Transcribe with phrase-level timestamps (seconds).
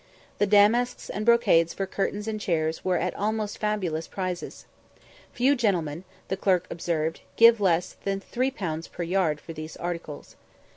[0.39, 4.65] The damasks and brocades for curtains and chairs were at almost fabulous prices.
[5.31, 10.35] Few gentlemen, the clerk observed, give less than 3_l._ per yard for these articles.